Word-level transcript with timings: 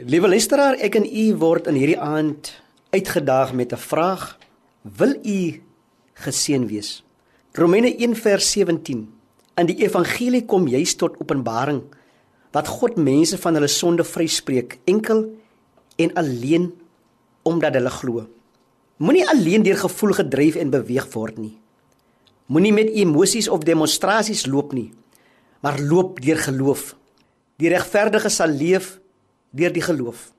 Liewe 0.00 0.28
luisteraar, 0.28 0.78
ek 0.80 0.94
en 0.96 1.04
u 1.04 1.24
word 1.36 1.66
in 1.68 1.76
hierdie 1.76 1.98
aand 2.00 2.48
uitgedaag 2.94 3.50
met 3.52 3.72
'n 3.72 3.76
vraag: 3.76 4.38
Wil 4.80 5.12
u 5.20 5.60
geseën 6.14 6.66
wees? 6.66 7.04
Romeine 7.52 7.92
1:17. 7.98 9.12
In 9.56 9.66
die 9.66 9.76
evangelie 9.76 10.44
kom 10.44 10.68
juis 10.68 10.94
tot 10.94 11.20
openbaring 11.20 11.82
dat 12.50 12.68
God 12.68 12.96
mense 12.96 13.38
van 13.38 13.54
hulle 13.54 13.68
sonde 13.68 14.04
vryspreek 14.04 14.78
enkel 14.84 15.36
en 15.96 16.14
alleen 16.14 16.72
omdat 17.42 17.74
hulle 17.74 17.90
glo. 17.90 18.28
Moenie 18.96 19.28
alleen 19.28 19.62
deur 19.62 19.76
gevoel 19.76 20.12
gedryf 20.12 20.54
en 20.54 20.70
beweeg 20.70 21.12
word 21.12 21.38
nie. 21.38 21.58
Moenie 22.46 22.72
met 22.72 22.88
emosies 22.88 23.48
of 23.48 23.60
demonstrasies 23.60 24.46
loop 24.46 24.72
nie, 24.72 24.92
maar 25.60 25.80
loop 25.80 26.20
deur 26.20 26.38
geloof. 26.38 26.96
Die 27.56 27.68
regverdige 27.68 28.28
sal 28.28 28.48
leef 28.48 28.99
deur 29.56 29.72
die 29.72 29.84
geloof. 29.84 30.30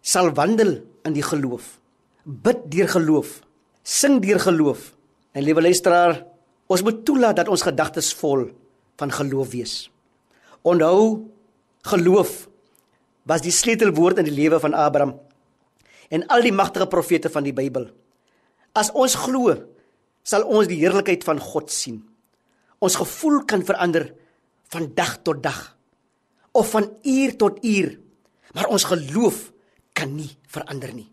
Sal 0.00 0.32
wandel 0.34 0.80
in 1.06 1.14
die 1.16 1.24
geloof. 1.24 1.78
Bid 2.24 2.66
deur 2.72 2.88
geloof. 2.88 3.40
Sing 3.82 4.20
deur 4.22 4.40
geloof. 4.40 4.92
En 5.32 5.44
liewe 5.44 5.62
luisteraar, 5.62 6.24
ons 6.66 6.82
moet 6.82 7.04
toelaat 7.06 7.36
dat 7.42 7.48
ons 7.52 7.62
gedagtes 7.62 8.12
vol 8.18 8.48
van 8.96 9.12
geloof 9.12 9.52
wees. 9.52 9.74
Onthou, 10.66 11.28
geloof 11.86 12.46
was 13.26 13.42
die 13.42 13.54
sleutelwoord 13.54 14.22
in 14.22 14.28
die 14.28 14.34
lewe 14.34 14.58
van 14.62 14.74
Abraham 14.74 15.16
en 16.14 16.26
al 16.30 16.44
die 16.46 16.54
magtige 16.54 16.86
profete 16.86 17.30
van 17.30 17.46
die 17.46 17.54
Bybel. 17.54 17.88
As 18.76 18.92
ons 18.94 19.16
glo, 19.18 19.54
sal 20.26 20.46
ons 20.46 20.68
die 20.70 20.78
heerlikheid 20.78 21.24
van 21.26 21.40
God 21.42 21.72
sien. 21.74 22.00
Ons 22.78 22.98
gevoel 23.00 23.42
kan 23.48 23.64
verander 23.66 24.12
van 24.74 24.90
dag 24.94 25.16
tot 25.26 25.42
dag 25.42 25.72
of 26.56 26.70
van 26.72 26.88
uur 27.04 27.36
tot 27.36 27.58
uur, 27.64 27.98
maar 28.54 28.66
ons 28.66 28.84
geloof 28.84 29.52
kan 29.92 30.14
nie 30.14 30.30
verander 30.46 30.92
nie. 30.94 31.08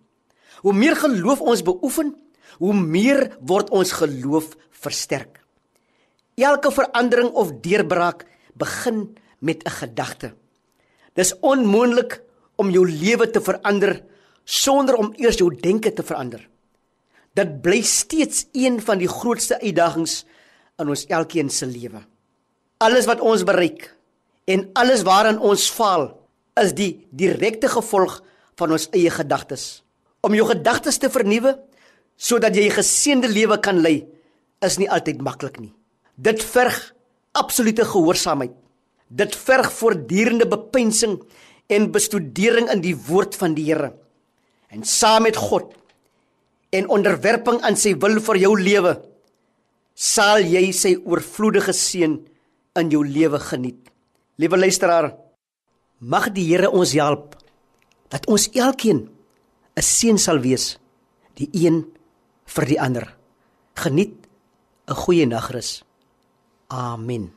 Hoe 0.62 0.74
meer 0.74 0.96
geloof 0.96 1.42
ons 1.42 1.64
beoefen, 1.64 2.14
hoe 2.60 2.74
meer 2.74 3.38
word 3.42 3.70
ons 3.70 3.92
geloof 3.92 4.54
versterk. 4.84 5.42
Elke 6.36 6.72
verandering 6.72 7.32
of 7.38 7.54
deurbraak 7.62 8.26
begin 8.54 9.18
met 9.40 9.64
'n 9.64 9.70
gedagte. 9.70 10.34
Dis 11.14 11.34
onmoontlik 11.40 12.22
om 12.56 12.70
jou 12.70 12.90
lewe 12.90 13.30
te 13.30 13.42
verander 13.42 14.04
sonder 14.44 14.96
om 14.96 15.14
eers 15.18 15.38
jou 15.38 15.50
denke 15.56 15.94
te 15.94 16.04
verander. 16.04 16.50
Dit 17.34 17.62
bly 17.62 17.82
steeds 17.82 18.46
een 18.52 18.82
van 18.82 18.98
die 18.98 19.08
grootste 19.08 19.60
uitdagings 19.62 20.26
in 20.78 20.90
ons 20.90 21.06
elkeen 21.06 21.50
se 21.50 21.66
lewe. 21.66 22.04
Alles 22.78 23.06
wat 23.06 23.22
ons 23.22 23.44
bereik 23.44 23.96
en 24.46 24.70
alles 24.74 25.02
waaraan 25.02 25.40
ons 25.40 25.70
faal, 25.70 26.12
is 26.62 26.74
die 26.78 27.08
direkte 27.12 27.70
gevolg 27.72 28.20
van 28.60 28.72
ons 28.76 28.90
eie 28.94 29.10
gedagtes. 29.10 29.84
Om 30.22 30.36
jou 30.38 30.46
gedagtes 30.48 31.00
te 31.02 31.10
vernuwe 31.10 31.58
sodat 32.18 32.56
jy 32.56 32.70
'n 32.70 32.78
geseënde 32.78 33.28
lewe 33.28 33.58
kan 33.60 33.82
lei, 33.82 34.06
is 34.62 34.78
nie 34.78 34.90
altyd 34.90 35.22
maklik 35.22 35.60
nie. 35.60 35.74
Dit 36.16 36.44
verg 36.44 36.94
absolute 37.34 37.86
gehoorsaamheid. 37.86 38.54
Dit 39.10 39.36
verg 39.36 39.72
voortdurende 39.72 40.48
bepensing 40.48 41.22
en 41.68 41.92
bestudering 41.92 42.70
in 42.70 42.82
die 42.82 42.96
woord 42.96 43.36
van 43.36 43.54
die 43.54 43.66
Here. 43.66 43.94
En 44.70 44.84
saam 44.84 45.24
met 45.24 45.36
God 45.36 45.74
en 46.74 46.90
onderwerping 46.90 47.62
aan 47.62 47.76
sy 47.76 47.94
wil 48.02 48.20
vir 48.20 48.38
jou 48.38 48.54
lewe, 48.58 48.94
sal 49.94 50.42
jy 50.42 50.72
sy 50.72 50.96
oorvloedige 51.06 51.74
seën 51.74 52.16
in 52.80 52.90
jou 52.90 53.04
lewe 53.06 53.40
geniet. 53.40 53.92
Liewe 54.42 54.58
luisteraar, 54.58 55.12
mag 56.04 56.30
die 56.36 56.46
Here 56.52 56.70
ons 56.72 56.94
help 57.00 57.38
dat 58.12 58.28
ons 58.28 58.50
elkeen 58.52 59.10
'n 59.76 59.82
seën 59.82 60.18
sal 60.18 60.40
wees, 60.40 60.78
die 61.34 61.50
een 61.52 61.86
vir 62.46 62.66
die 62.66 62.82
ander. 62.82 63.16
Geniet 63.74 64.28
'n 64.88 64.96
goeie 64.96 65.26
nagrus. 65.26 65.84
Amen. 66.68 67.34